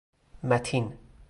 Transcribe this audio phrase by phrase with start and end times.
[0.43, 0.93] متین